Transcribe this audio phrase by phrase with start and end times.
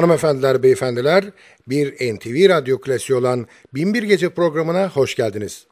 [0.00, 1.24] Hanımefendiler, beyefendiler,
[1.68, 5.66] bir NTV Radyo klasiği olan Binbir Gece programına hoş geldiniz.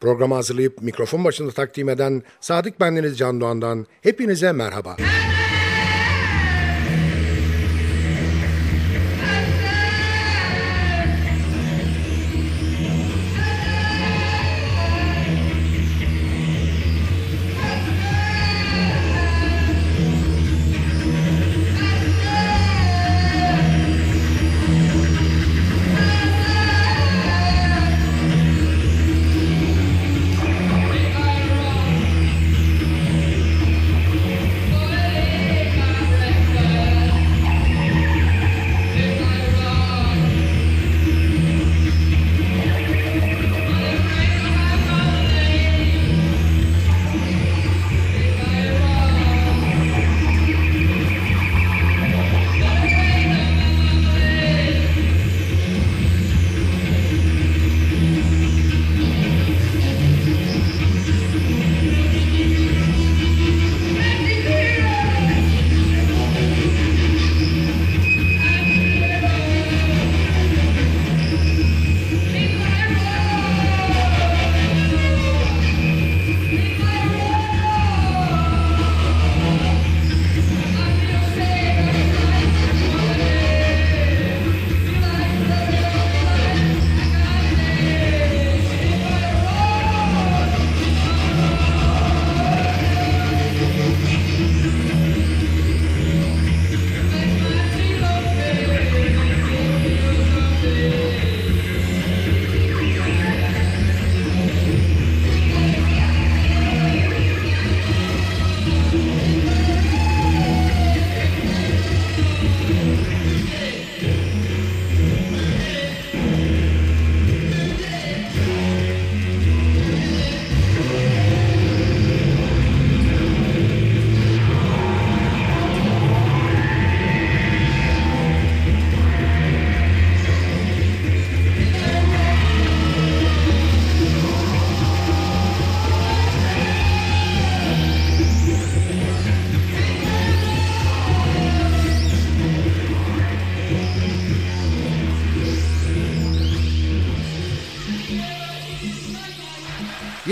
[0.00, 4.96] Programı hazırlayıp mikrofon başında takdim eden Sadık Bendeniz Can Doğan'dan hepinize merhaba.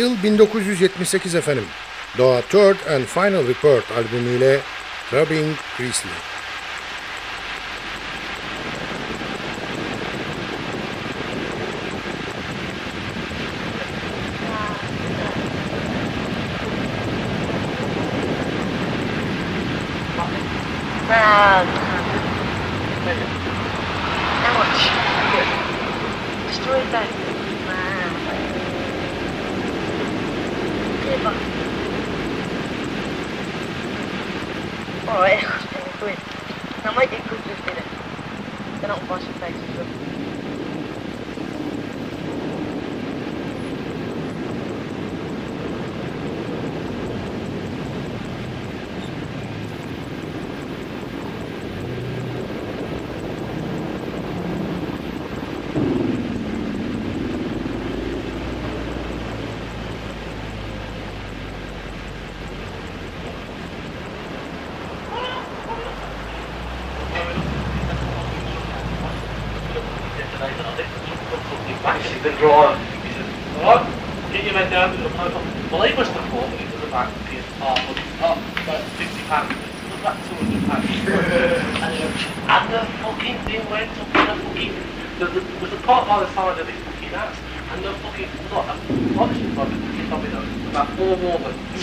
[0.02, 1.64] Yıl 1978 efendim.
[2.18, 4.60] Doğa Third and Final Report albümüyle
[5.12, 6.31] Rubbing Priestley.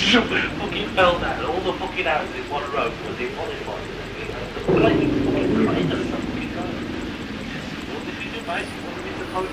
[0.09, 1.45] Fucking fell down.
[1.45, 3.81] All the fucking houses in one row was in one one.
[4.53, 6.65] The flaming fucking crane of the fucking guy.
[7.93, 8.65] What did you do, mate?
[8.65, 9.25] What did you do?
[9.29, 9.49] How it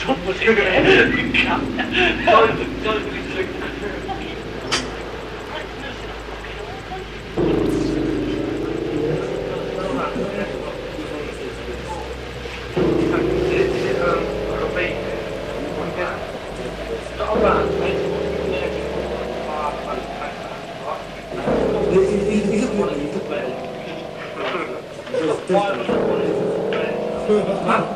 [0.00, 1.08] Stop was in there.
[1.08, 1.64] You can't.
[2.26, 4.40] Don't, don't be so fucking.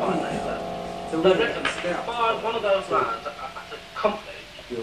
[0.05, 0.13] One
[2.55, 4.37] of those lads at a company,
[4.69, 4.75] the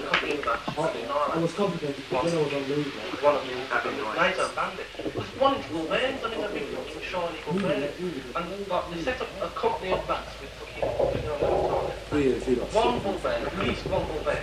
[0.00, 2.88] company was actually oh, It was complicated because then I was on leave.
[3.20, 3.58] one of them
[3.96, 4.86] the laser bandit.
[4.98, 7.82] It was one little vans, I mean, a big fucking shiny little van.
[8.36, 12.42] And like, they set up a company of vans with fucking, you know, Three years,
[12.44, 12.74] three lots.
[12.74, 14.24] one full van, at least one full.
[14.24, 14.38] Went,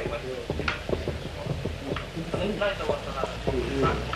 [2.33, 3.29] and then later went to that.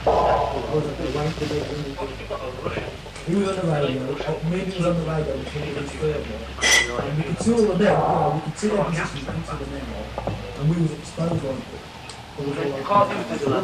[0.06, 3.00] I was at the rank of it when What, you got a Russian?
[3.31, 5.89] He was on the radio, or maybe he was on the radio until he was
[5.92, 6.19] third.
[6.19, 9.31] And we could see all the men, you know, we could see our positions, we
[9.31, 10.36] could see the men now.
[10.60, 11.63] And we was exposed on it.
[11.72, 13.63] It was all You can't do this, lad.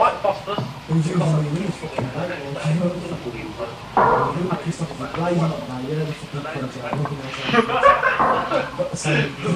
[0.00, 0.64] White phosphorus.
[0.64, 2.64] it was using me, we was fucking hate, you know.
[4.32, 7.36] He was pissed off, like, blazing up now, yeah, the fucking punch out, nothing else.
[8.80, 9.52] But the same, we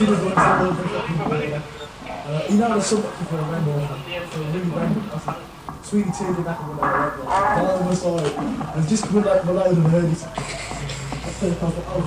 [0.00, 1.60] did it once, all over fucking border.
[2.48, 5.49] You know, there's so much people there, so really random.
[5.82, 7.28] Sweetie turned it back went out like.
[7.56, 8.76] Down the side.
[8.76, 10.04] And just coming like below and heard.
[10.04, 12.02] I was like, oh,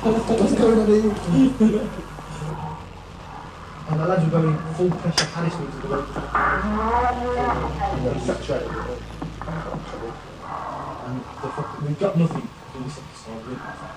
[0.00, 0.40] fuck it.
[0.40, 1.90] What's going on here?
[3.90, 6.06] and the lads were going full pressure Palace to the road.
[7.84, 9.02] And they saturated it.
[11.04, 11.48] And the
[11.86, 12.48] we got nothing.
[12.74, 13.44] We the side.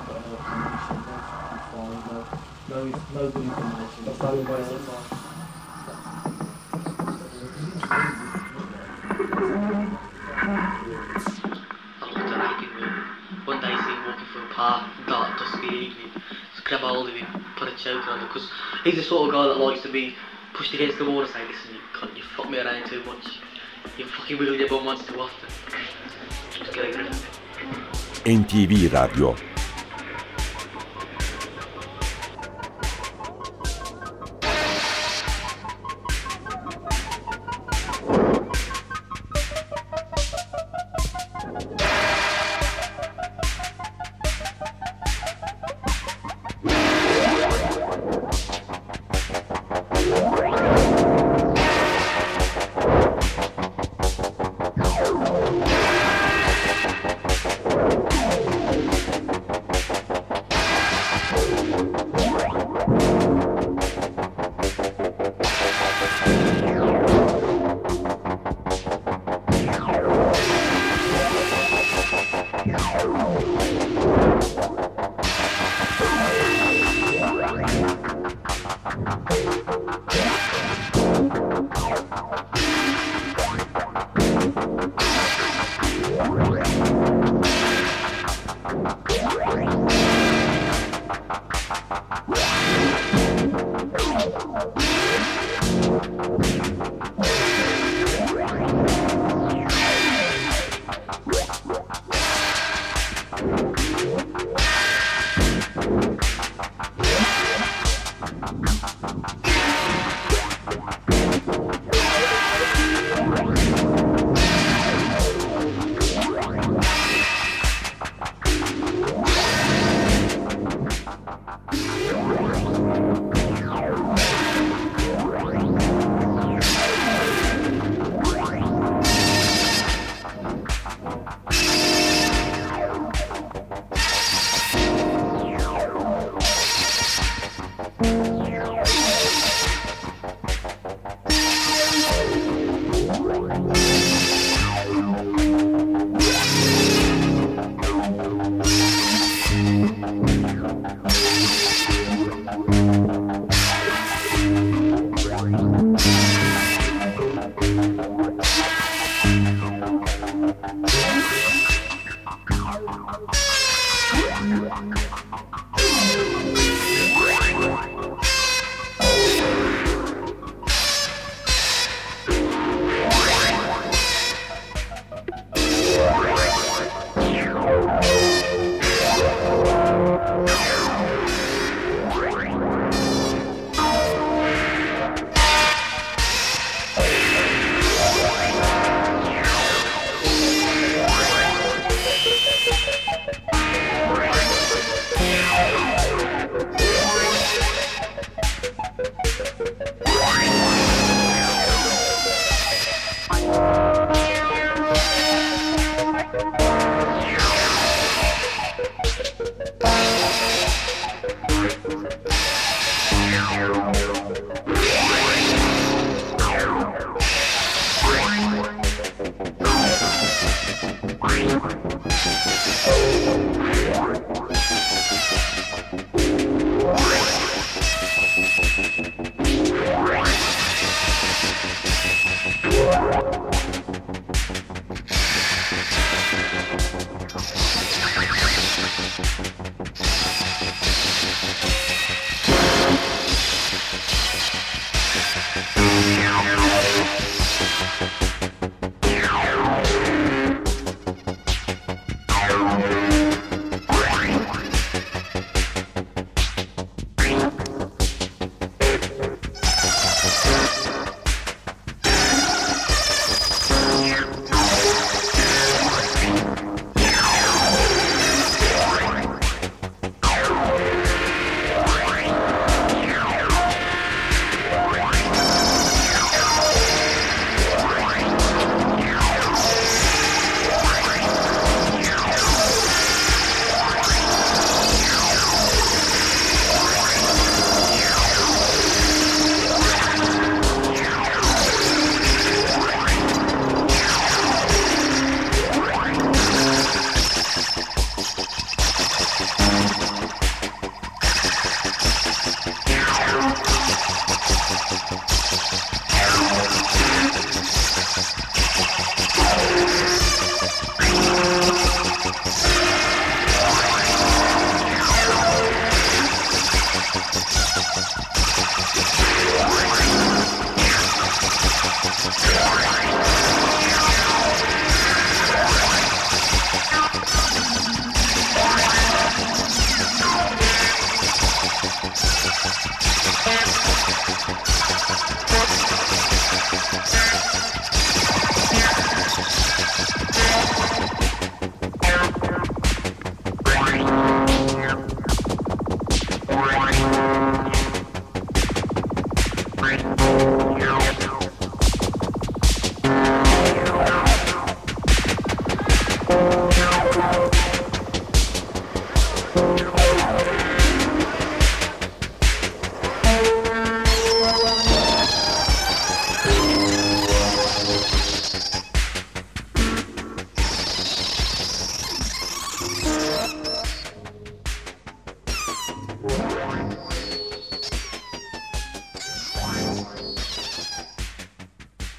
[0.08, 1.68] Got no ammunition, no fucking
[2.70, 2.80] no,
[3.14, 4.02] no, information.
[4.06, 5.27] That's how we went
[14.58, 16.12] park, dark, dusty evening.
[16.70, 18.52] Hold of him, put a choke on him, because
[18.84, 20.16] he's the sort of guy that likes to be
[20.54, 23.40] pushed against the wall and say, listen, you you fuck me around too much.
[23.98, 25.48] You fucking wiggle your bum once too often.
[26.52, 27.14] Just get a grip.
[28.26, 29.47] NTV Radyo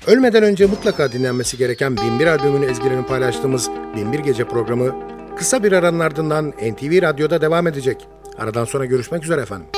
[0.08, 4.94] Ölmeden önce mutlaka dinlenmesi gereken Binbir albümünün ezgilerini paylaştığımız Binbir Gece programı
[5.36, 8.08] kısa bir aranın ardından NTV Radyo'da devam edecek.
[8.38, 9.77] Aradan sonra görüşmek üzere efendim.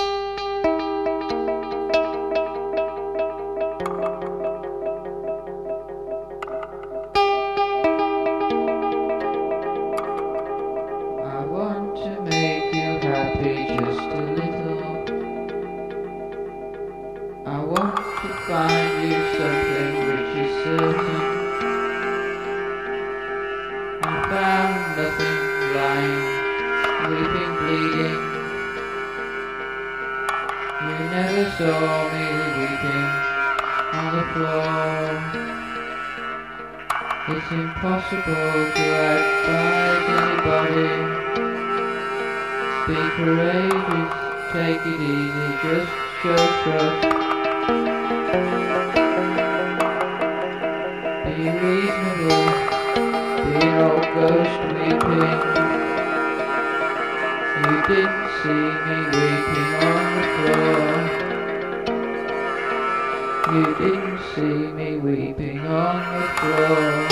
[63.52, 64.42] You didn't see
[64.78, 67.08] me weeping on the floor.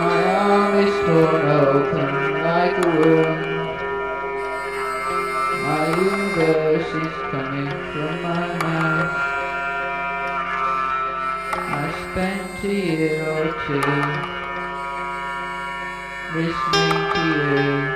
[0.00, 2.10] My arm is torn open
[2.42, 3.42] like a wound.
[5.62, 9.12] My universe is coming from my mouth.
[11.68, 14.38] I spent a year or two
[16.34, 17.87] listening to you,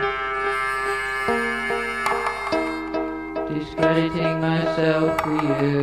[4.03, 5.83] discrediting myself for you.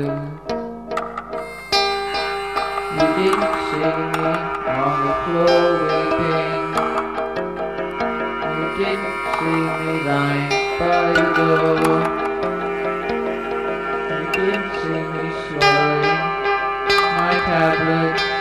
[2.96, 4.26] You didn't see me
[4.68, 6.60] on the floor weeping.
[8.56, 12.02] You didn't see me lying by the door.
[14.10, 16.22] You didn't see me swallowing
[17.16, 18.39] my tablets.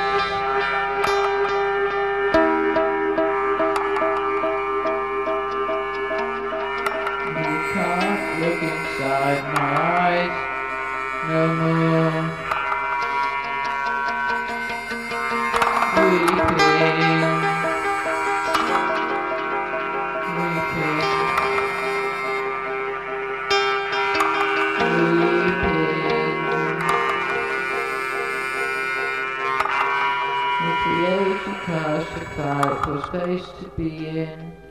[33.18, 34.67] Space to be in.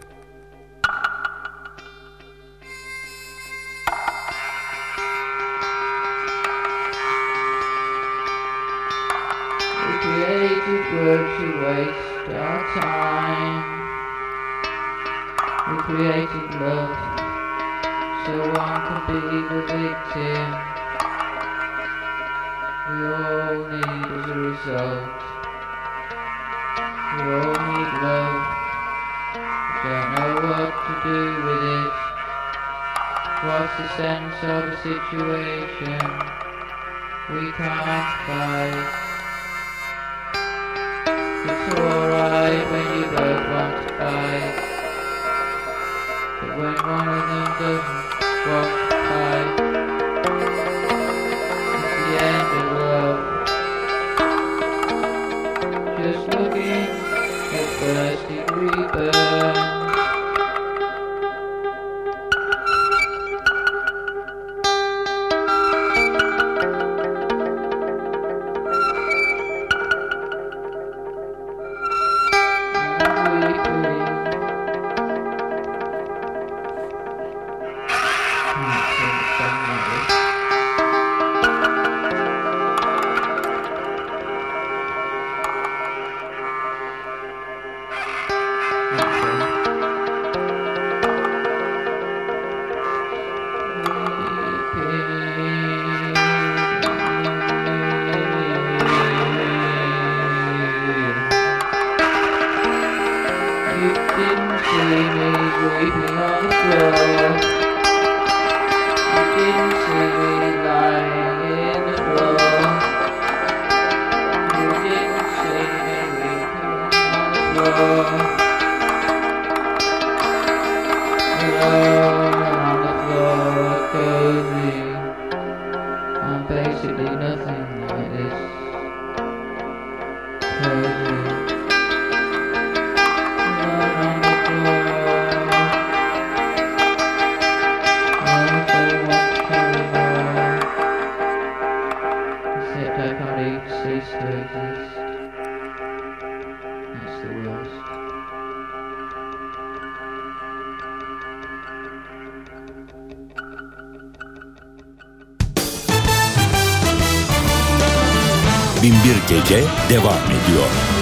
[159.30, 160.97] Gece devam ediyor.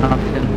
[0.00, 0.47] 上が。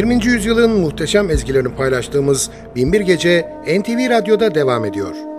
[0.00, 0.26] 20.
[0.26, 5.29] yüzyılın muhteşem ezgilerini paylaştığımız Binbir Gece NTV Radyo'da devam ediyor.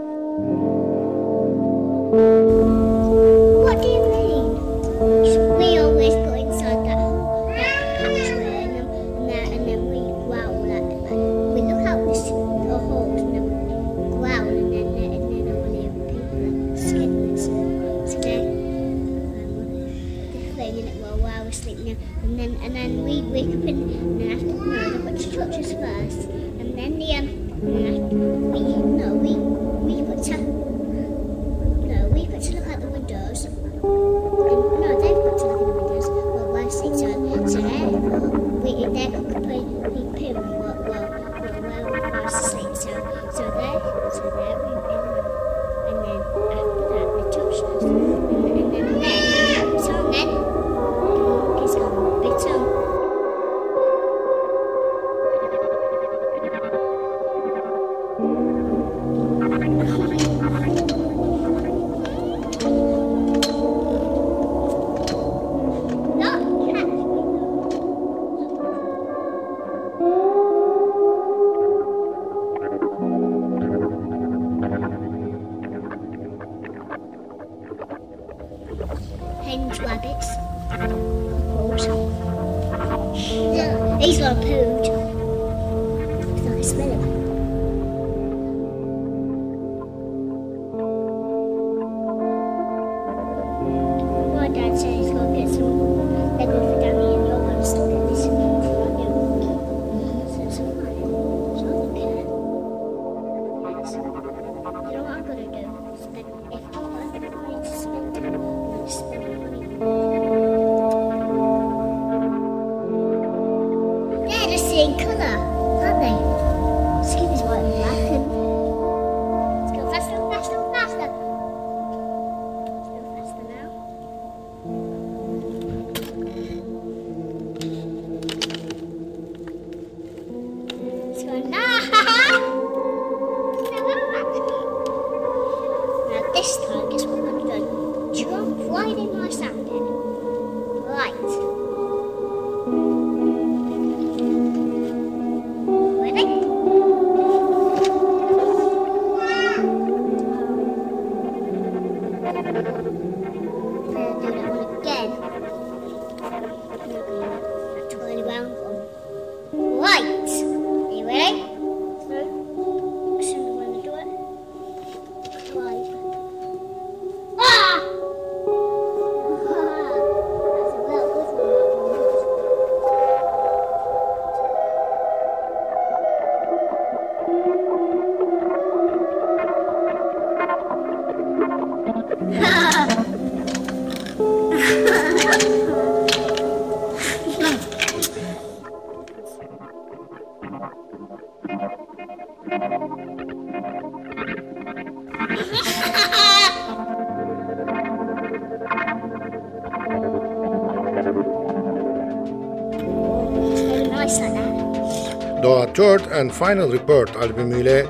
[205.44, 207.86] Doğa Third and Final Report albümüyle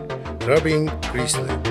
[0.48, 1.71] rubbing Priestley.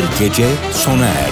[0.00, 1.29] Binbir Gece sona erdi.